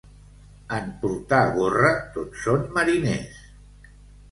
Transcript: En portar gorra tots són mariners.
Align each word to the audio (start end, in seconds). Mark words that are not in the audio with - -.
En 0.77 0.87
portar 1.03 1.41
gorra 1.59 1.93
tots 2.17 2.43
són 2.49 2.67
mariners. 2.81 3.41